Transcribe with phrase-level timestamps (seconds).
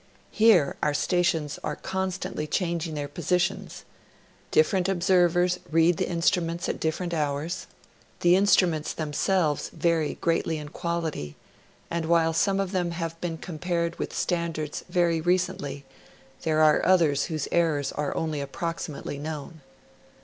[0.31, 3.85] Here our stations are constantly changing their posi tions;
[4.49, 7.67] different observers read the instruments at different hours;
[8.19, 8.31] 4 50 National Geograjpliic Magazine.
[8.31, 11.35] the instruments thenaselves vary greatly in quality,
[11.91, 15.85] and while some of them may have been compared with standards very recently,
[16.41, 19.57] there are others whose errors ai e only approximately Icnown.